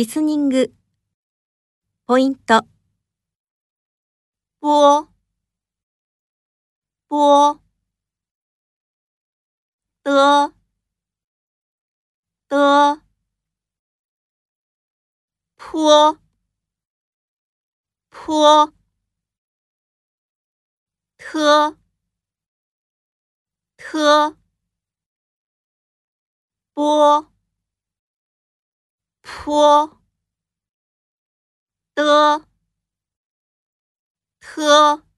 [0.00, 0.72] リスニング。
[2.06, 2.64] ポイント。
[4.62, 5.06] 波
[7.10, 7.60] 波
[10.02, 10.54] 的
[12.48, 13.02] 的
[15.58, 16.18] 坡
[18.08, 18.72] 坡
[21.18, 21.76] 特
[23.76, 24.34] 特
[26.74, 27.29] 波
[29.50, 29.98] 托
[31.96, 32.44] 的
[34.38, 35.09] 特。